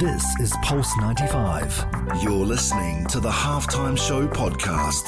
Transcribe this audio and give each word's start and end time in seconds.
This 0.00 0.24
is 0.40 0.56
Pulse 0.62 0.96
95. 0.96 1.84
You're 2.22 2.32
listening 2.32 3.04
to 3.08 3.20
the 3.20 3.28
Halftime 3.28 3.98
Show 3.98 4.26
podcast. 4.26 5.04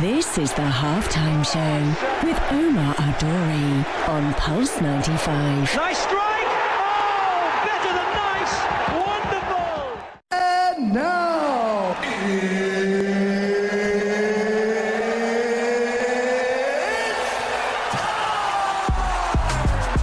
This 0.00 0.36
is 0.36 0.52
the 0.52 0.62
halftime 0.62 1.46
show 1.46 2.26
with 2.26 2.36
Omar 2.50 2.96
Al 2.98 3.18
Duri 3.20 3.84
on 4.08 4.34
Pulse 4.34 4.80
95. 4.80 5.76
Nice 5.76 5.98
strike! 5.98 6.48
Oh, 6.80 7.62
better 7.64 7.92
than 7.94 8.10
nice! 8.26 8.54
Wonderful! 9.06 10.00
And 10.32 10.92
now, 10.92 11.38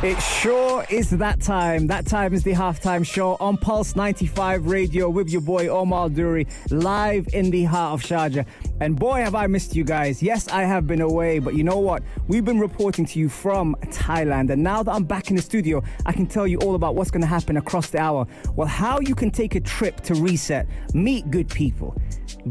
It 0.01 0.21
sure 0.21 0.64
is 0.89 1.09
that 1.09 1.41
time. 1.41 1.87
That 1.87 2.05
time 2.05 2.33
is 2.33 2.43
the 2.43 2.53
halftime 2.53 3.05
show 3.05 3.37
on 3.39 3.57
Pulse 3.57 3.95
95 3.95 4.67
Radio 4.67 5.09
with 5.09 5.29
your 5.29 5.41
boy 5.41 5.67
Omar 5.67 6.09
Duri, 6.09 6.47
live 6.69 7.27
in 7.33 7.49
the 7.49 7.63
heart 7.63 7.93
of 7.93 8.07
Sharjah. 8.07 8.45
And 8.81 8.99
boy, 8.99 9.21
have 9.21 9.35
I 9.35 9.47
missed 9.47 9.75
you 9.75 9.83
guys. 9.83 10.21
Yes, 10.21 10.47
I 10.49 10.63
have 10.63 10.85
been 10.85 11.01
away, 11.01 11.39
but 11.39 11.55
you 11.55 11.63
know 11.63 11.77
what? 11.77 12.03
We've 12.27 12.45
been 12.45 12.59
reporting 12.59 13.05
to 13.05 13.19
you 13.19 13.29
from 13.29 13.75
Thailand. 13.85 14.49
And 14.49 14.63
now 14.63 14.83
that 14.83 14.91
I'm 14.91 15.05
back 15.05 15.29
in 15.29 15.35
the 15.35 15.41
studio, 15.41 15.81
I 16.05 16.11
can 16.11 16.27
tell 16.27 16.45
you 16.45 16.57
all 16.59 16.75
about 16.75 16.95
what's 16.95 17.11
going 17.11 17.21
to 17.21 17.27
happen 17.27 17.57
across 17.57 17.89
the 17.89 17.99
hour. 17.99 18.27
Well, 18.55 18.67
how 18.67 18.99
you 18.99 19.15
can 19.15 19.31
take 19.31 19.55
a 19.55 19.61
trip 19.61 20.01
to 20.01 20.15
reset, 20.15 20.67
meet 20.93 21.31
good 21.31 21.49
people, 21.49 21.95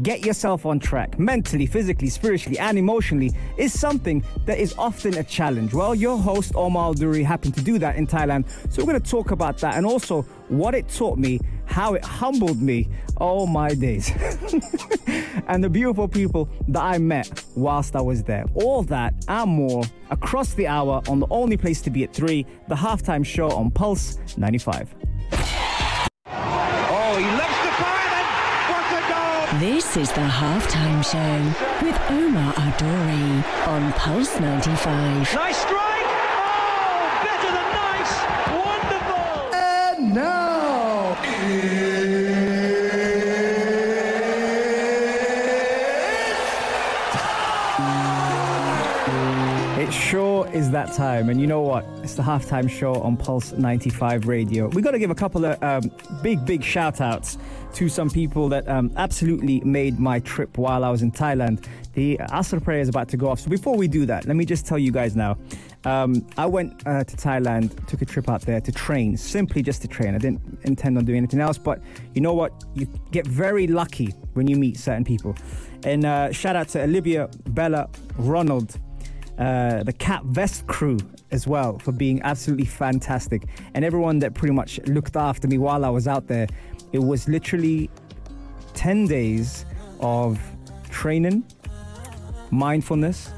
get 0.01 0.25
yourself 0.25 0.65
on 0.65 0.79
track 0.79 1.17
mentally, 1.19 1.65
physically, 1.65 2.09
spiritually, 2.09 2.57
and 2.59 2.77
emotionally 2.77 3.31
is 3.57 3.77
something 3.77 4.23
that 4.45 4.57
is 4.57 4.73
often 4.77 5.17
a 5.17 5.23
challenge. 5.23 5.73
Well, 5.73 5.95
your 5.95 6.17
host, 6.17 6.53
Omar 6.55 6.95
Duri, 6.95 7.23
happened 7.23 7.55
to 7.55 7.61
do 7.61 7.77
that 7.79 7.95
in 7.95 8.07
Thailand. 8.07 8.24
So 8.69 8.81
we're 8.81 8.91
going 8.91 9.01
to 9.01 9.09
talk 9.09 9.31
about 9.31 9.57
that 9.59 9.75
and 9.75 9.85
also 9.85 10.23
what 10.49 10.75
it 10.75 10.89
taught 10.89 11.17
me, 11.17 11.39
how 11.65 11.93
it 11.93 12.03
humbled 12.03 12.61
me. 12.61 12.87
Oh 13.17 13.45
my 13.45 13.73
days. 13.73 14.11
and 15.47 15.63
the 15.63 15.69
beautiful 15.69 16.07
people 16.07 16.49
that 16.67 16.81
I 16.83 16.97
met 16.97 17.43
whilst 17.55 17.95
I 17.95 18.01
was 18.01 18.23
there. 18.23 18.45
All 18.55 18.83
that 18.83 19.13
and 19.27 19.51
more 19.51 19.83
across 20.09 20.53
the 20.53 20.67
hour 20.67 21.01
on 21.07 21.19
the 21.19 21.27
only 21.29 21.57
place 21.57 21.81
to 21.83 21.89
be 21.89 22.03
at 22.03 22.13
3, 22.13 22.45
the 22.67 22.75
halftime 22.75 23.25
show 23.25 23.49
on 23.51 23.71
Pulse 23.71 24.17
95. 24.37 24.93
Oh, 26.27 27.17
he 27.17 27.25
loves 27.25 27.59
to 27.63 27.71
fire 27.81 28.09
then! 28.11 28.25
What 28.71 28.85
a 28.91 29.01
goal! 29.13 29.59
This 29.59 29.97
is 29.97 30.09
the 30.09 30.27
halftime 30.27 31.03
show 31.03 31.85
with 31.85 31.99
Omar 32.09 32.53
Al 32.57 32.77
Duri 32.77 33.43
on 33.67 33.93
Pulse 33.93 34.39
95. 34.39 35.33
Nice 35.33 35.63
is 50.55 50.71
that 50.71 50.93
time. 50.93 51.27
And 51.29 51.41
you 51.41 51.47
know 51.47 51.59
what? 51.59 51.85
It's 52.01 52.15
the 52.15 52.23
halftime 52.23 52.69
show 52.69 52.95
on 53.01 53.17
Pulse 53.17 53.51
95 53.51 54.25
Radio. 54.25 54.69
We 54.69 54.81
got 54.81 54.91
to 54.91 54.99
give 54.99 55.09
a 55.11 55.15
couple 55.15 55.43
of 55.43 55.61
um, 55.61 55.91
big, 56.23 56.45
big 56.45 56.63
shout 56.63 57.01
outs 57.01 57.37
to 57.73 57.89
some 57.89 58.09
people 58.09 58.47
that 58.47 58.65
um, 58.69 58.89
absolutely 58.95 59.59
made 59.65 59.99
my 59.99 60.19
trip 60.21 60.57
while 60.57 60.85
I 60.85 60.89
was 60.89 61.01
in 61.01 61.11
Thailand. 61.11 61.67
The 61.91 62.17
Asr 62.29 62.63
prayer 62.63 62.79
is 62.79 62.87
about 62.87 63.09
to 63.09 63.17
go 63.17 63.27
off. 63.27 63.41
So 63.41 63.49
before 63.49 63.75
we 63.75 63.89
do 63.89 64.05
that, 64.05 64.27
let 64.27 64.37
me 64.37 64.45
just 64.45 64.65
tell 64.65 64.79
you 64.79 64.93
guys 64.93 65.13
now. 65.13 65.37
Um, 65.83 66.25
I 66.37 66.45
went 66.45 66.87
uh, 66.87 67.03
to 67.03 67.17
Thailand, 67.17 67.85
took 67.87 68.01
a 68.01 68.05
trip 68.05 68.29
out 68.29 68.43
there 68.43 68.61
to 68.61 68.71
train, 68.71 69.17
simply 69.17 69.61
just 69.61 69.81
to 69.81 69.89
train. 69.89 70.15
I 70.15 70.19
didn't 70.19 70.41
intend 70.63 70.97
on 70.97 71.03
doing 71.03 71.17
anything 71.17 71.41
else, 71.41 71.57
but 71.57 71.81
you 72.13 72.21
know 72.21 72.33
what? 72.33 72.63
You 72.75 72.87
get 73.11 73.27
very 73.27 73.67
lucky 73.67 74.07
when 74.35 74.47
you 74.47 74.55
meet 74.55 74.77
certain 74.77 75.03
people. 75.03 75.35
And 75.83 76.05
uh, 76.05 76.31
shout 76.31 76.55
out 76.55 76.69
to 76.69 76.81
Olivia, 76.83 77.29
Bella, 77.49 77.89
Ronald, 78.17 78.79
uh, 79.37 79.83
the 79.83 79.93
Cat 79.93 80.23
Vest 80.25 80.65
crew 80.67 80.97
as 81.31 81.45
well 81.45 81.77
for 81.79 81.91
being 81.91 82.21
absolutely 82.21 82.65
fantastic, 82.65 83.47
and 83.73 83.83
everyone 83.83 84.19
that 84.19 84.33
pretty 84.33 84.53
much 84.53 84.79
looked 84.87 85.15
after 85.15 85.47
me 85.47 85.57
while 85.57 85.83
I 85.83 85.89
was 85.89 86.07
out 86.07 86.27
there. 86.27 86.47
It 86.93 86.99
was 86.99 87.27
literally 87.27 87.89
10 88.73 89.07
days 89.07 89.65
of 89.99 90.39
training, 90.89 91.43
mindfulness, 92.51 93.31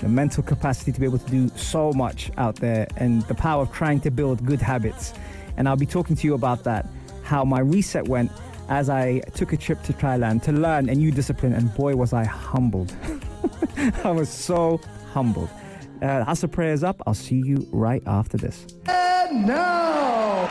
the 0.00 0.08
mental 0.08 0.42
capacity 0.42 0.92
to 0.92 1.00
be 1.00 1.06
able 1.06 1.18
to 1.18 1.30
do 1.30 1.48
so 1.56 1.92
much 1.92 2.30
out 2.38 2.56
there, 2.56 2.86
and 2.96 3.22
the 3.22 3.34
power 3.34 3.62
of 3.62 3.72
trying 3.72 4.00
to 4.00 4.10
build 4.10 4.44
good 4.46 4.62
habits. 4.62 5.12
And 5.56 5.68
I'll 5.68 5.76
be 5.76 5.86
talking 5.86 6.16
to 6.16 6.26
you 6.26 6.34
about 6.34 6.64
that, 6.64 6.86
how 7.22 7.44
my 7.44 7.60
reset 7.60 8.08
went 8.08 8.32
as 8.68 8.88
I 8.88 9.20
took 9.34 9.52
a 9.52 9.56
trip 9.56 9.82
to 9.82 9.92
Thailand 9.92 10.42
to 10.44 10.52
learn 10.52 10.88
a 10.88 10.94
new 10.94 11.10
discipline, 11.10 11.52
and 11.52 11.72
boy, 11.74 11.96
was 11.96 12.12
I 12.12 12.24
humbled. 12.24 12.94
I 14.04 14.10
was 14.10 14.28
so 14.28 14.80
humbled. 15.14 15.48
Uh, 16.02 16.24
Asr 16.26 16.50
prayers 16.50 16.82
up. 16.82 17.00
I'll 17.06 17.14
see 17.14 17.36
you 17.36 17.66
right 17.72 18.02
after 18.06 18.36
this. 18.36 18.66
and 18.88 19.46
now, 19.46 20.48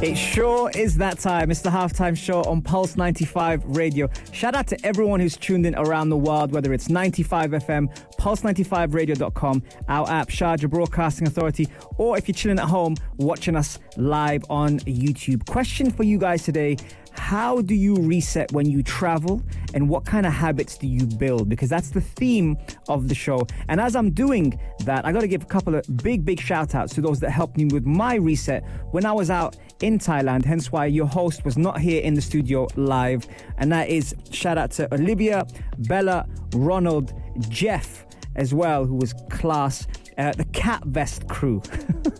It 0.00 0.14
sure 0.16 0.70
is 0.76 0.96
that 0.98 1.18
time. 1.18 1.50
It's 1.50 1.60
the 1.60 1.70
halftime 1.70 2.16
show 2.16 2.42
on 2.44 2.62
Pulse 2.62 2.96
95 2.96 3.64
Radio. 3.64 4.08
Shout 4.30 4.54
out 4.54 4.68
to 4.68 4.86
everyone 4.86 5.18
who's 5.18 5.36
tuned 5.36 5.66
in 5.66 5.74
around 5.74 6.10
the 6.10 6.16
world, 6.16 6.52
whether 6.52 6.72
it's 6.72 6.88
95 6.88 7.50
FM, 7.50 7.92
pulse95radio.com, 8.16 9.60
our 9.88 10.08
app, 10.08 10.28
Sharjah 10.28 10.70
Broadcasting 10.70 11.26
Authority, 11.26 11.66
or 11.96 12.16
if 12.16 12.28
you're 12.28 12.34
chilling 12.36 12.60
at 12.60 12.66
home, 12.66 12.94
watching 13.16 13.56
us 13.56 13.80
live 13.96 14.44
on 14.48 14.78
YouTube. 14.80 15.44
Question 15.46 15.90
for 15.90 16.04
you 16.04 16.16
guys 16.16 16.44
today 16.44 16.76
how 17.18 17.60
do 17.60 17.74
you 17.74 17.96
reset 17.96 18.50
when 18.52 18.66
you 18.66 18.82
travel 18.82 19.42
and 19.74 19.88
what 19.88 20.04
kind 20.04 20.26
of 20.26 20.32
habits 20.32 20.78
do 20.78 20.86
you 20.86 21.04
build? 21.04 21.48
Because 21.48 21.68
that's 21.68 21.90
the 21.90 22.00
theme 22.00 22.56
of 22.88 23.08
the 23.08 23.14
show. 23.14 23.46
And 23.68 23.80
as 23.80 23.96
i'm 23.96 24.10
doing 24.10 24.58
that 24.84 25.04
i 25.04 25.12
got 25.12 25.20
to 25.20 25.28
give 25.28 25.42
a 25.42 25.46
couple 25.46 25.74
of 25.74 25.84
big 26.02 26.24
big 26.24 26.40
shout 26.40 26.74
outs 26.74 26.94
to 26.94 27.00
those 27.00 27.20
that 27.20 27.30
helped 27.30 27.56
me 27.56 27.66
with 27.66 27.84
my 27.84 28.14
reset 28.14 28.64
when 28.92 29.04
i 29.04 29.12
was 29.12 29.30
out 29.30 29.56
in 29.82 29.98
thailand 29.98 30.44
hence 30.44 30.72
why 30.72 30.86
your 30.86 31.06
host 31.06 31.44
was 31.44 31.56
not 31.56 31.80
here 31.80 32.02
in 32.02 32.14
the 32.14 32.20
studio 32.20 32.66
live. 32.76 33.26
And 33.58 33.70
that 33.72 33.88
is 33.88 34.14
shout 34.30 34.58
out 34.58 34.70
to 34.72 34.92
olivia 34.94 35.46
bella 35.78 36.26
ronald 36.54 37.12
jeff 37.48 38.06
as 38.36 38.54
well 38.54 38.84
who 38.84 38.94
was 38.94 39.14
class 39.30 39.86
uh, 40.18 40.32
the 40.32 40.44
cat 40.46 40.82
vest 40.86 41.28
crew 41.28 41.60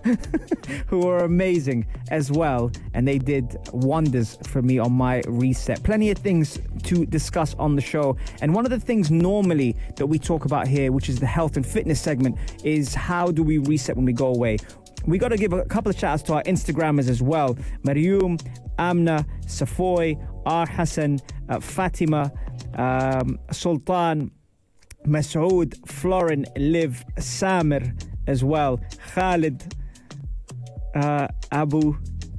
who 0.86 1.00
were 1.00 1.18
amazing 1.18 1.86
as 2.10 2.30
well 2.30 2.70
and 2.94 3.06
they 3.06 3.18
did 3.18 3.56
wonders 3.72 4.38
for 4.44 4.62
me 4.62 4.78
on 4.78 4.92
my 4.92 5.22
reset 5.26 5.82
plenty 5.82 6.10
of 6.10 6.18
things 6.18 6.58
to 6.82 7.04
discuss 7.06 7.54
on 7.54 7.76
the 7.76 7.82
show 7.82 8.16
and 8.40 8.54
one 8.54 8.64
of 8.64 8.70
the 8.70 8.80
things 8.80 9.10
normally 9.10 9.76
that 9.96 10.06
we 10.06 10.18
talk 10.18 10.44
about 10.44 10.66
here 10.68 10.92
which 10.92 11.08
is 11.08 11.18
the 11.18 11.26
health 11.26 11.56
and 11.56 11.66
fitness 11.66 12.00
segment 12.00 12.36
is 12.64 12.94
how 12.94 13.30
do 13.30 13.42
we 13.42 13.58
reset 13.58 13.96
when 13.96 14.04
we 14.04 14.12
go 14.12 14.28
away 14.28 14.56
we 15.06 15.16
got 15.16 15.28
to 15.28 15.36
give 15.36 15.52
a 15.52 15.64
couple 15.64 15.90
of 15.90 15.98
shouts 15.98 16.22
to 16.24 16.34
our 16.34 16.42
Instagrammers 16.42 17.08
as 17.08 17.22
well. 17.22 17.54
Marium, 17.82 18.38
Amna, 18.78 19.24
Safoy, 19.46 20.22
R. 20.44 20.66
Hassan, 20.66 21.20
uh, 21.48 21.60
Fatima, 21.60 22.30
um, 22.74 23.38
Sultan, 23.50 24.30
Masoud, 25.08 25.74
Florin, 25.88 26.46
Liv, 26.56 27.04
Samir 27.16 27.92
as 28.26 28.44
well, 28.44 28.80
Khalid, 29.14 29.74
uh, 30.94 31.28
Abu, 31.50 31.96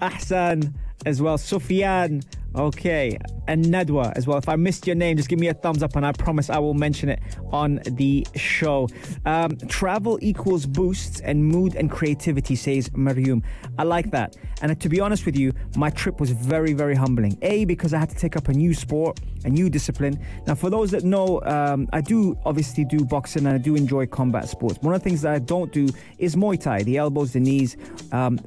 Ahsan 0.00 0.74
as 1.06 1.22
well, 1.22 1.38
Sufyan, 1.38 2.22
okay, 2.54 3.18
and 3.46 3.64
Nadwa 3.64 4.12
as 4.16 4.26
well. 4.26 4.38
If 4.38 4.48
I 4.48 4.56
missed 4.56 4.86
your 4.86 4.96
name, 4.96 5.16
just 5.16 5.28
give 5.28 5.38
me 5.38 5.48
a 5.48 5.54
thumbs 5.54 5.82
up 5.82 5.96
and 5.96 6.04
I 6.04 6.12
promise 6.12 6.50
I 6.50 6.58
will 6.58 6.74
mention 6.74 7.08
it 7.08 7.20
on 7.50 7.80
the 7.84 8.26
show. 8.36 8.88
Um, 9.24 9.56
travel 9.68 10.18
equals 10.20 10.66
boosts 10.66 11.20
and 11.20 11.44
mood 11.44 11.74
and 11.74 11.90
creativity, 11.90 12.56
says 12.56 12.88
Marium. 12.90 13.42
I 13.78 13.84
like 13.84 14.10
that. 14.10 14.36
And 14.60 14.78
to 14.80 14.88
be 14.88 15.00
honest 15.00 15.24
with 15.24 15.36
you, 15.36 15.52
my 15.76 15.90
trip 15.90 16.20
was 16.20 16.30
very, 16.30 16.72
very 16.72 16.94
humbling. 16.94 17.38
A, 17.42 17.64
because 17.64 17.94
I 17.94 17.98
had 17.98 18.10
to 18.10 18.16
take 18.16 18.36
up 18.36 18.48
a 18.48 18.52
new 18.52 18.74
sport, 18.74 19.20
a 19.44 19.48
new 19.48 19.70
discipline. 19.70 20.18
Now, 20.46 20.54
for 20.54 20.68
those 20.68 20.90
that 20.90 21.04
know, 21.04 21.40
um, 21.42 21.88
I 21.92 22.00
do 22.00 22.36
obviously 22.44 22.84
do 22.84 23.04
boxing 23.04 23.46
and 23.46 23.54
I 23.54 23.58
do 23.58 23.76
enjoy 23.76 24.06
combat 24.06 24.48
sports. 24.48 24.78
One 24.82 24.94
of 24.94 25.02
the 25.02 25.08
things 25.08 25.22
that 25.22 25.32
I 25.34 25.38
don't 25.38 25.72
do 25.72 25.88
is 26.18 26.36
Muay 26.36 26.60
Thai, 26.60 26.82
the 26.82 26.96
elbows, 26.98 27.32
the 27.32 27.40
knees. 27.40 27.76
Um, 28.12 28.38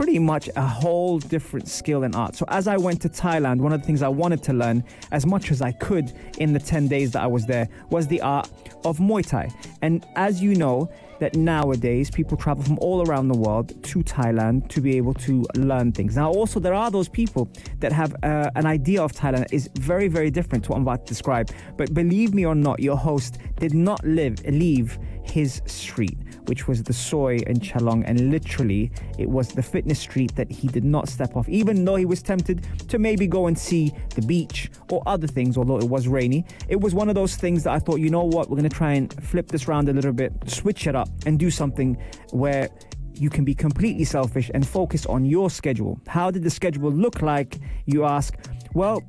pretty 0.00 0.18
much 0.18 0.48
a 0.56 0.62
whole 0.62 1.18
different 1.18 1.68
skill 1.68 2.04
and 2.04 2.14
art. 2.14 2.34
So 2.34 2.46
as 2.48 2.66
I 2.66 2.78
went 2.78 3.02
to 3.02 3.08
Thailand, 3.08 3.49
one 3.58 3.72
of 3.72 3.80
the 3.80 3.86
things 3.86 4.02
I 4.02 4.08
wanted 4.08 4.42
to 4.44 4.52
learn 4.52 4.84
as 5.12 5.24
much 5.24 5.50
as 5.50 5.62
I 5.62 5.72
could 5.72 6.12
in 6.38 6.52
the 6.52 6.58
10 6.58 6.88
days 6.88 7.12
that 7.12 7.22
I 7.22 7.26
was 7.26 7.46
there 7.46 7.68
was 7.88 8.06
the 8.06 8.20
art 8.20 8.50
of 8.84 8.98
Muay 8.98 9.26
Thai. 9.26 9.48
And 9.80 10.06
as 10.16 10.42
you 10.42 10.54
know, 10.54 10.90
that 11.20 11.36
nowadays 11.36 12.10
people 12.10 12.36
travel 12.36 12.64
from 12.64 12.78
all 12.80 13.06
around 13.06 13.28
the 13.28 13.38
world 13.38 13.82
to 13.84 13.98
Thailand 14.00 14.68
to 14.68 14.80
be 14.80 14.96
able 14.96 15.14
to 15.14 15.46
learn 15.54 15.92
things. 15.92 16.16
Now, 16.16 16.30
also, 16.30 16.58
there 16.58 16.74
are 16.74 16.90
those 16.90 17.08
people 17.08 17.50
that 17.78 17.92
have 17.92 18.14
uh, 18.22 18.50
an 18.56 18.66
idea 18.66 19.02
of 19.02 19.12
Thailand 19.12 19.40
that 19.40 19.52
is 19.52 19.68
very, 19.74 20.08
very 20.08 20.30
different 20.30 20.64
to 20.64 20.70
what 20.70 20.76
I'm 20.76 20.82
about 20.82 21.06
to 21.06 21.08
describe. 21.08 21.50
But 21.76 21.94
believe 21.94 22.34
me 22.34 22.46
or 22.46 22.54
not, 22.54 22.80
your 22.80 22.96
host 22.96 23.38
did 23.58 23.74
not 23.74 24.02
live 24.02 24.44
leave 24.46 24.98
his 25.22 25.62
street 25.66 26.16
which 26.46 26.68
was 26.68 26.82
the 26.82 26.92
Soi 26.92 27.36
in 27.46 27.58
Chalong. 27.58 28.04
And 28.06 28.30
literally, 28.30 28.90
it 29.18 29.28
was 29.28 29.48
the 29.48 29.62
fitness 29.62 29.98
street 29.98 30.34
that 30.36 30.50
he 30.50 30.68
did 30.68 30.84
not 30.84 31.08
step 31.08 31.36
off, 31.36 31.48
even 31.48 31.84
though 31.84 31.96
he 31.96 32.06
was 32.06 32.22
tempted 32.22 32.66
to 32.88 32.98
maybe 32.98 33.26
go 33.26 33.46
and 33.46 33.58
see 33.58 33.92
the 34.14 34.22
beach 34.22 34.70
or 34.90 35.02
other 35.06 35.26
things, 35.26 35.56
although 35.56 35.78
it 35.78 35.88
was 35.88 36.08
rainy. 36.08 36.44
It 36.68 36.80
was 36.80 36.94
one 36.94 37.08
of 37.08 37.14
those 37.14 37.36
things 37.36 37.64
that 37.64 37.72
I 37.72 37.78
thought, 37.78 38.00
you 38.00 38.10
know 38.10 38.24
what, 38.24 38.48
we're 38.48 38.56
going 38.56 38.68
to 38.68 38.76
try 38.76 38.92
and 38.92 39.12
flip 39.24 39.48
this 39.48 39.68
around 39.68 39.88
a 39.88 39.92
little 39.92 40.12
bit, 40.12 40.32
switch 40.46 40.86
it 40.86 40.94
up, 40.94 41.08
and 41.26 41.38
do 41.38 41.50
something 41.50 41.96
where 42.30 42.68
you 43.14 43.28
can 43.28 43.44
be 43.44 43.54
completely 43.54 44.04
selfish 44.04 44.50
and 44.54 44.66
focus 44.66 45.04
on 45.06 45.24
your 45.24 45.50
schedule. 45.50 46.00
How 46.06 46.30
did 46.30 46.42
the 46.42 46.50
schedule 46.50 46.90
look 46.90 47.20
like? 47.20 47.58
You 47.84 48.04
ask. 48.04 48.34
Well, 48.72 49.02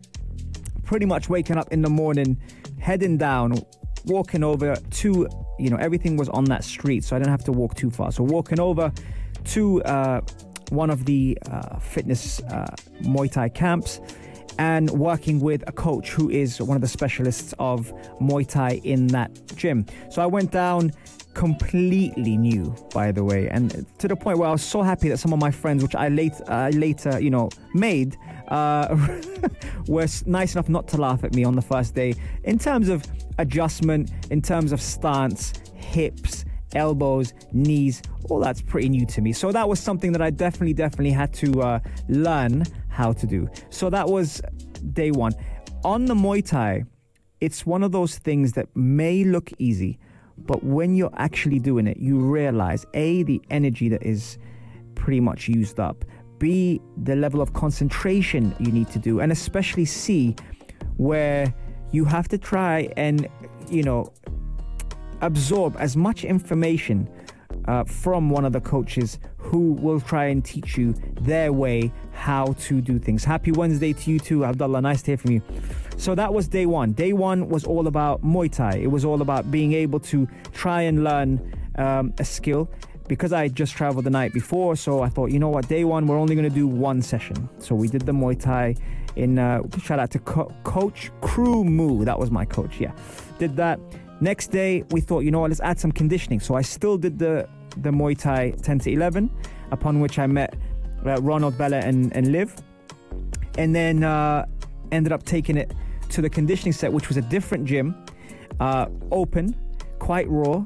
pretty 0.84 1.06
much 1.06 1.30
waking 1.30 1.58
up 1.58 1.72
in 1.72 1.82
the 1.82 1.90
morning, 1.90 2.38
heading 2.80 3.18
down, 3.18 3.58
walking 4.06 4.44
over 4.44 4.76
to, 4.76 5.30
you 5.62 5.70
know, 5.70 5.78
everything 5.78 6.18
was 6.18 6.30
on 6.30 6.46
that 6.46 6.64
street, 6.64 7.04
so 7.04 7.16
I 7.16 7.20
didn't 7.20 7.32
have 7.32 7.44
to 7.46 7.52
walk 7.52 7.76
too 7.76 7.92
far. 7.92 8.12
So 8.12 8.24
walking 8.24 8.60
over 8.60 8.92
to 9.46 9.84
uh, 9.84 10.22
one 10.70 10.90
of 10.90 11.06
the 11.06 11.38
uh, 11.50 11.78
fitness 11.80 12.42
uh, 12.44 12.76
Muay 13.02 13.32
Thai 13.32 13.50
camps 13.50 14.02
and 14.58 14.90
working 14.92 15.40
with 15.40 15.64
a 15.68 15.72
coach 15.72 16.12
who 16.12 16.30
is 16.30 16.62
one 16.62 16.76
of 16.76 16.82
the 16.82 16.88
specialists 16.88 17.54
of 17.60 17.94
Muay 18.20 18.48
Thai 18.48 18.82
in 18.84 19.08
that 19.08 19.32
gym. 19.56 19.86
So 20.10 20.22
I 20.22 20.26
went 20.26 20.52
down 20.52 20.92
completely 21.34 22.36
new, 22.36 22.76
by 22.94 23.12
the 23.12 23.24
way, 23.24 23.48
and 23.50 23.86
to 24.00 24.08
the 24.08 24.16
point 24.16 24.38
where 24.38 24.50
I 24.50 24.52
was 24.52 24.64
so 24.64 24.82
happy 24.82 25.10
that 25.10 25.18
some 25.18 25.32
of 25.32 25.40
my 25.40 25.52
friends, 25.52 25.84
which 25.84 25.96
I 25.96 26.10
late, 26.10 26.34
uh, 26.48 26.70
later, 26.74 27.20
you 27.20 27.30
know, 27.30 27.50
made, 27.74 28.18
uh, 28.50 28.96
were 29.88 30.08
nice 30.26 30.56
enough 30.56 30.70
not 30.70 30.88
to 30.90 30.98
laugh 30.98 31.24
at 31.24 31.34
me 31.34 31.44
on 31.44 31.56
the 31.56 31.62
first 31.62 31.96
day 31.96 32.14
in 32.44 32.60
terms 32.60 32.90
of 32.90 33.06
adjustment, 33.42 34.12
in 34.30 34.42
terms 34.42 34.72
of 34.72 34.80
stance, 34.82 35.54
hips, 35.76 36.46
elbows, 36.74 37.34
knees, 37.52 38.02
all 38.30 38.40
that's 38.40 38.62
pretty 38.62 38.90
new 38.90 39.06
to 39.06 39.22
me. 39.22 39.34
So 39.34 39.52
that 39.52 39.68
was 39.68 39.80
something 39.80 40.12
that 40.14 40.22
I 40.22 40.30
definitely, 40.30 40.74
definitely 40.74 41.12
had 41.12 41.34
to 41.36 41.62
uh, 41.62 41.80
learn 42.08 42.64
how 42.88 43.12
to 43.14 43.26
do. 43.28 43.50
So 43.70 43.90
that 43.90 44.08
was 44.08 44.42
day 44.94 45.12
one. 45.12 45.34
On 45.84 46.06
the 46.06 46.14
Muay 46.14 46.46
Thai, 46.46 46.86
it's 47.42 47.66
one 47.66 47.84
of 47.84 47.92
those 47.92 48.20
things 48.20 48.54
that 48.54 48.68
may 48.76 49.24
look 49.24 49.52
easy, 49.58 50.00
but 50.38 50.64
when 50.64 50.96
you're 50.96 51.14
actually 51.18 51.60
doing 51.60 51.88
it, 51.88 51.98
you 51.98 52.20
realize 52.20 52.86
A, 52.94 53.24
the 53.24 53.42
energy 53.50 53.90
that 53.90 54.04
is 54.04 54.38
pretty 54.96 55.20
much 55.20 55.48
used 55.48 55.80
up, 55.80 56.06
B, 56.38 56.80
the 57.04 57.16
level 57.16 57.42
of 57.42 57.54
concentration 57.54 58.56
you 58.60 58.72
need 58.72 58.90
to 58.92 59.00
do, 59.00 59.20
and 59.20 59.32
especially 59.32 59.86
C, 59.86 60.36
where 60.98 61.54
you 61.92 62.06
have 62.06 62.28
to 62.30 62.38
try 62.38 62.90
and, 62.98 63.28
you 63.70 63.84
know, 63.84 64.12
absorb 65.22 65.76
as 65.78 65.96
much 65.96 66.24
information 66.24 67.08
uh, 67.66 67.84
from 67.84 68.30
one 68.30 68.46
of 68.46 68.54
the 68.54 68.62
coaches 68.62 69.20
who 69.38 69.74
will 69.74 70.00
try 70.00 70.26
and 70.26 70.44
teach 70.44 70.78
you 70.78 70.94
their 71.22 71.52
way 71.52 71.92
how 72.14 72.54
to 72.54 72.82
do 72.82 72.98
things. 72.98 73.24
Happy 73.24 73.52
Wednesday 73.52 73.94
to 73.94 74.12
you 74.12 74.20
too, 74.20 74.46
Abdullah. 74.46 74.82
Nice 74.82 75.02
to 75.04 75.12
hear 75.12 75.18
from 75.18 75.32
you. 75.32 75.42
So 75.98 76.16
that 76.16 76.34
was 76.34 76.48
day 76.48 76.66
one. 76.66 76.94
Day 76.94 77.14
one 77.14 77.50
was 77.50 77.64
all 77.66 77.88
about 77.88 78.24
Muay 78.24 78.52
Thai. 78.52 78.78
It 78.78 78.90
was 78.90 79.06
all 79.06 79.22
about 79.22 79.52
being 79.52 79.74
able 79.74 80.00
to 80.00 80.28
try 80.54 80.82
and 80.84 81.04
learn 81.04 81.56
um, 81.76 82.14
a 82.20 82.26
skill. 82.26 82.70
Because 83.08 83.34
I 83.34 83.50
just 83.50 83.74
traveled 83.74 84.06
the 84.06 84.10
night 84.10 84.32
before, 84.32 84.78
so 84.78 85.02
I 85.02 85.10
thought, 85.10 85.32
you 85.32 85.40
know 85.40 85.50
what, 85.50 85.68
day 85.68 85.84
one, 85.84 86.08
we're 86.08 86.18
only 86.18 86.34
going 86.34 86.48
to 86.48 86.56
do 86.56 86.66
one 86.66 87.02
session. 87.02 87.50
So 87.60 87.76
we 87.76 87.90
did 87.90 88.04
the 88.04 88.14
Muay 88.14 88.40
Thai 88.40 88.76
in, 89.16 89.40
uh, 89.40 89.62
shout 89.84 90.00
out 90.00 90.12
to 90.12 90.20
Co- 90.20 90.54
Coach 90.64 91.12
Kru 91.22 91.64
Moo. 91.64 92.06
That 92.06 92.18
was 92.18 92.32
my 92.32 92.46
coach, 92.46 92.80
yeah. 92.80 92.94
Did 93.40 93.56
that. 93.58 93.80
Next 94.22 94.48
day, 94.48 94.84
we 94.92 95.02
thought, 95.02 95.22
you 95.22 95.32
know 95.32 95.40
what, 95.40 95.50
let's 95.50 95.62
add 95.62 95.80
some 95.80 95.92
conditioning. 95.92 96.40
So 96.40 96.56
I 96.56 96.62
still 96.62 96.98
did 96.98 97.18
the, 97.18 97.48
the 97.78 97.90
Muay 97.90 98.18
Thai 98.18 98.52
10 98.52 98.80
to 98.80 98.92
11, 98.92 99.30
upon 99.72 100.00
which 100.00 100.20
I 100.20 100.28
met 100.28 100.56
uh, 101.06 101.20
Ronald 101.22 101.58
Bella 101.58 101.78
and, 101.78 102.16
and 102.16 102.32
Liv. 102.32 102.56
And 103.58 103.76
then 103.76 104.04
uh, 104.04 104.46
ended 104.92 105.12
up 105.12 105.24
taking 105.24 105.58
it 105.58 105.74
to 106.10 106.22
the 106.22 106.30
conditioning 106.30 106.74
set, 106.74 106.94
which 106.94 107.08
was 107.08 107.18
a 107.18 107.22
different 107.22 107.66
gym, 107.66 107.96
uh, 108.60 108.88
open, 109.12 109.56
quite 110.00 110.30
raw, 110.30 110.66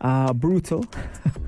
uh, 0.00 0.32
brutal, 0.32 0.84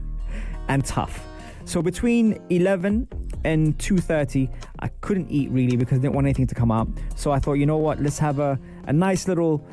and 0.68 0.84
tough. 0.84 1.24
So 1.64 1.82
between 1.82 2.40
11 2.50 3.08
and 3.48 3.76
2.30, 3.78 4.50
I 4.80 4.88
couldn't 5.00 5.30
eat 5.30 5.50
really 5.50 5.76
because 5.76 5.98
I 5.98 6.02
didn't 6.02 6.14
want 6.14 6.26
anything 6.26 6.46
to 6.48 6.54
come 6.54 6.70
out. 6.70 6.88
So 7.16 7.32
I 7.32 7.38
thought, 7.38 7.54
you 7.54 7.66
know 7.66 7.78
what, 7.78 8.00
let's 8.00 8.18
have 8.18 8.38
a, 8.38 8.58
a 8.86 8.92
nice 8.92 9.26
little 9.26 9.66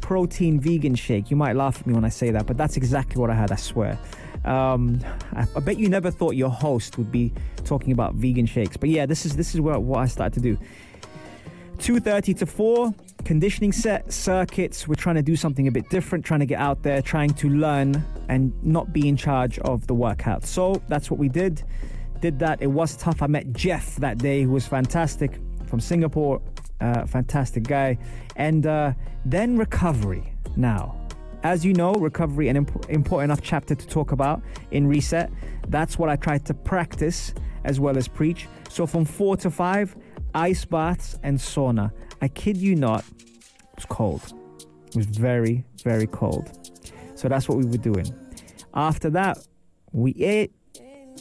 protein 0.00 0.60
vegan 0.60 0.94
shake. 0.94 1.30
You 1.30 1.36
might 1.36 1.56
laugh 1.56 1.80
at 1.80 1.86
me 1.86 1.94
when 1.94 2.04
I 2.04 2.08
say 2.08 2.30
that, 2.30 2.46
but 2.46 2.56
that's 2.56 2.76
exactly 2.76 3.20
what 3.20 3.30
I 3.30 3.34
had, 3.34 3.50
I 3.50 3.56
swear. 3.56 3.98
Um, 4.44 5.00
I, 5.34 5.46
I, 5.56 5.60
bet 5.60 5.78
you 5.78 5.88
never 5.88 6.10
thought 6.10 6.34
your 6.34 6.50
host 6.50 6.98
would 6.98 7.12
be 7.12 7.32
talking 7.64 7.92
about 7.92 8.14
vegan 8.14 8.46
shakes. 8.46 8.76
But 8.76 8.88
yeah, 8.88 9.06
this 9.06 9.24
is 9.24 9.36
this 9.36 9.54
is 9.54 9.60
what, 9.60 9.82
what 9.82 10.00
I 10.00 10.06
started 10.06 10.34
to 10.34 10.40
do. 10.40 10.58
2.30 11.78 12.38
to 12.38 12.46
4 12.46 12.94
conditioning 13.24 13.72
set 13.72 14.12
circuits 14.12 14.86
we're 14.86 14.94
trying 14.94 15.14
to 15.16 15.22
do 15.22 15.34
something 15.34 15.66
a 15.66 15.70
bit 15.70 15.88
different 15.90 16.24
trying 16.24 16.40
to 16.40 16.46
get 16.46 16.60
out 16.60 16.82
there 16.82 17.00
trying 17.02 17.30
to 17.30 17.48
learn 17.48 18.04
and 18.28 18.52
not 18.64 18.92
be 18.92 19.08
in 19.08 19.16
charge 19.16 19.58
of 19.60 19.86
the 19.86 19.94
workout 19.94 20.44
so 20.44 20.80
that's 20.88 21.10
what 21.10 21.18
we 21.18 21.28
did 21.28 21.62
did 22.22 22.38
that 22.38 22.62
it 22.62 22.68
was 22.68 22.96
tough 22.96 23.20
i 23.20 23.26
met 23.26 23.52
jeff 23.52 23.96
that 23.96 24.16
day 24.18 24.42
who 24.42 24.50
was 24.50 24.66
fantastic 24.66 25.38
from 25.66 25.78
singapore 25.80 26.40
uh, 26.80 27.04
fantastic 27.06 27.64
guy 27.64 27.96
and 28.36 28.66
uh, 28.66 28.92
then 29.26 29.56
recovery 29.58 30.32
now 30.56 30.98
as 31.42 31.64
you 31.64 31.72
know 31.74 31.92
recovery 31.94 32.48
an 32.48 32.56
imp- 32.56 32.88
important 32.88 33.30
enough 33.30 33.42
chapter 33.42 33.74
to 33.74 33.86
talk 33.86 34.12
about 34.12 34.40
in 34.70 34.86
reset 34.86 35.30
that's 35.68 35.98
what 35.98 36.08
i 36.08 36.16
tried 36.16 36.44
to 36.44 36.54
practice 36.54 37.34
as 37.64 37.78
well 37.78 37.98
as 37.98 38.08
preach 38.08 38.48
so 38.68 38.86
from 38.86 39.04
4 39.04 39.36
to 39.36 39.50
5 39.50 39.96
ice 40.34 40.64
baths 40.64 41.18
and 41.22 41.38
sauna. 41.38 41.92
I 42.20 42.28
kid 42.28 42.56
you 42.56 42.74
not, 42.74 43.04
it 43.18 43.76
was 43.76 43.84
cold. 43.86 44.32
It 44.88 44.96
was 44.96 45.06
very, 45.06 45.64
very 45.82 46.06
cold. 46.06 46.50
So 47.14 47.28
that's 47.28 47.48
what 47.48 47.58
we 47.58 47.64
were 47.64 47.78
doing. 47.78 48.06
After 48.74 49.10
that, 49.10 49.38
we 49.92 50.12
ate, 50.14 50.52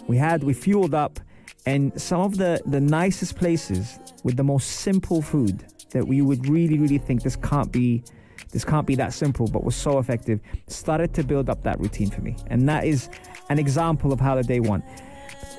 we 0.08 0.18
had, 0.18 0.44
we 0.44 0.54
fueled 0.54 0.94
up, 0.94 1.20
and 1.66 2.00
some 2.02 2.22
of 2.22 2.38
the, 2.38 2.62
the 2.66 2.82
nicest 2.82 3.36
places 3.36 4.00
with 4.24 4.38
the 4.38 4.44
most 4.44 4.68
simple 4.68 5.22
food 5.22 5.66
that 5.92 6.08
we 6.08 6.22
would 6.22 6.48
really, 6.48 6.80
really 6.80 6.98
think 6.98 7.24
this 7.24 7.36
can't 7.36 7.72
be 7.72 8.04
this 8.52 8.66
can't 8.66 8.86
be 8.86 8.96
that 8.96 9.14
simple, 9.14 9.48
but 9.48 9.64
was 9.64 9.76
so 9.76 9.98
effective, 9.98 10.42
started 10.68 11.14
to 11.14 11.24
build 11.24 11.50
up 11.50 11.64
that 11.64 11.80
routine 11.80 12.10
for 12.10 12.22
me. 12.22 12.36
And 12.48 12.68
that 12.68 12.84
is 12.84 13.10
an 13.50 13.60
example 13.60 14.12
of 14.12 14.20
how 14.20 14.36
the 14.36 14.44
day 14.44 14.60
went. 14.60 14.84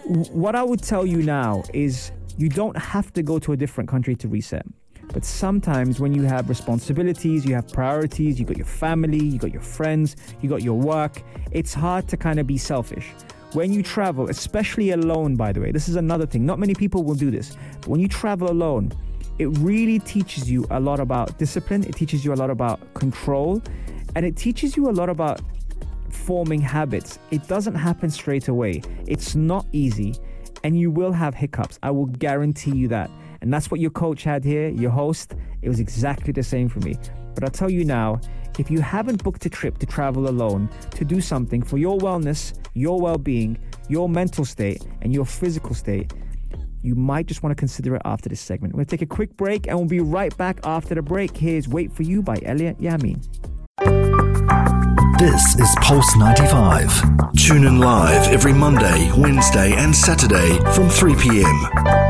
What 0.05 0.55
I 0.55 0.63
would 0.63 0.83
tell 0.83 1.07
you 1.07 1.23
now 1.23 1.63
is 1.73 2.13
you 2.37 2.49
don't 2.49 2.77
have 2.77 3.13
to 3.15 3.23
go 3.23 3.39
to 3.39 3.53
a 3.53 3.57
different 3.57 3.89
country 3.89 4.15
to 4.17 4.29
reset. 4.29 4.67
But 5.13 5.25
sometimes 5.25 6.01
when 6.01 6.15
you 6.15 6.23
have 6.23 6.49
responsibilities, 6.49 7.45
you 7.45 7.55
have 7.55 7.69
priorities, 7.69 8.39
you 8.39 8.47
got 8.47 8.57
your 8.57 8.67
family, 8.67 9.23
you 9.23 9.39
got 9.39 9.53
your 9.53 9.63
friends, 9.63 10.17
you 10.41 10.49
got 10.49 10.63
your 10.63 10.79
work, 10.79 11.23
it's 11.51 11.75
hard 11.75 12.09
to 12.09 12.17
kind 12.17 12.39
of 12.39 12.47
be 12.47 12.59
selfish. 12.59 13.11
When 13.53 13.73
you 13.73 13.83
travel, 13.83 14.29
especially 14.29 14.91
alone, 14.91 15.37
by 15.37 15.53
the 15.53 15.61
way, 15.61 15.73
this 15.73 15.89
is 15.89 15.97
another 15.97 16.27
thing. 16.27 16.47
Not 16.47 16.59
many 16.59 16.75
people 16.75 17.05
will 17.05 17.15
do 17.15 17.31
this. 17.31 17.57
But 17.81 17.89
when 17.89 18.01
you 18.01 18.09
travel 18.09 18.51
alone, 18.51 18.93
it 19.39 19.47
really 19.59 19.99
teaches 19.99 20.51
you 20.51 20.67
a 20.71 20.81
lot 20.81 21.01
about 21.01 21.39
discipline, 21.39 21.85
it 21.85 21.95
teaches 21.95 22.25
you 22.25 22.33
a 22.33 22.37
lot 22.37 22.51
about 22.51 22.95
control, 22.95 23.63
and 24.15 24.25
it 24.25 24.37
teaches 24.37 24.77
you 24.77 24.89
a 24.89 24.93
lot 24.93 25.09
about 25.09 25.41
forming 26.11 26.61
habits. 26.61 27.19
It 27.31 27.47
doesn't 27.49 27.75
happen 27.75 28.11
straight 28.11 28.49
away, 28.49 28.83
it's 29.07 29.35
not 29.35 29.67
easy 29.73 30.15
and 30.65 30.79
you 30.79 30.91
will 30.91 31.13
have 31.13 31.35
hiccups. 31.35 31.79
I 31.83 31.91
will 31.91 32.07
guarantee 32.07 32.75
you 32.75 32.89
that. 32.89 33.11
And 33.41 33.53
that's 33.53 33.71
what 33.71 33.81
your 33.81 33.91
coach 33.91 34.23
had 34.23 34.45
here, 34.45 34.69
your 34.69 34.91
host. 34.91 35.35
It 35.63 35.69
was 35.69 35.81
exactly 35.81 36.33
the 36.33 36.43
same 36.43 36.69
for 36.69 36.81
me. 36.81 36.97
But 37.35 37.45
I'll 37.45 37.51
tell 37.51 37.71
you 37.71 37.85
now 37.85 38.21
if 38.59 38.71
you 38.71 38.81
haven't 38.81 39.23
booked 39.25 39.47
a 39.47 39.51
trip 39.51 39.79
to 39.79 39.87
travel 39.87 40.29
alone 40.29 40.69
to 40.93 41.05
do 41.05 41.21
something 41.21 41.63
for 41.63 41.79
your 41.79 41.99
wellness, 41.99 42.59
your 42.75 43.01
well 43.01 43.19
being, 43.19 43.59
your 43.89 44.09
mental 44.09 44.45
state, 44.45 44.87
and 45.01 45.13
your 45.13 45.25
physical 45.25 45.75
state, 45.75 46.13
you 46.83 46.95
might 46.95 47.27
just 47.27 47.43
want 47.43 47.57
to 47.57 47.59
consider 47.59 47.95
it 47.95 48.03
after 48.05 48.29
this 48.29 48.41
segment. 48.41 48.75
We're 48.75 48.79
going 48.79 48.87
to 48.87 48.91
take 48.91 49.03
a 49.03 49.07
quick 49.07 49.37
break 49.37 49.69
and 49.69 49.79
we'll 49.79 49.87
be 49.87 50.01
right 50.01 50.37
back 50.37 50.59
after 50.65 50.95
the 50.95 51.03
break. 51.03 51.37
Here's 51.37 51.69
Wait 51.69 51.93
For 51.93 52.03
You 52.03 52.23
by 52.23 52.39
Elliot 52.43 52.79
Yamin. 52.79 53.23
This 55.19 55.55
is 55.61 55.73
Pulse 55.81 56.17
95. 56.17 57.37
Tune 57.37 57.65
in 57.65 57.79
live 57.79 58.33
every 58.33 58.53
Monday, 58.53 59.11
Wednesday, 59.17 59.73
and 59.75 59.95
Saturday 59.95 60.59
from 60.75 60.89
3 60.89 61.15
p.m. 61.15 62.02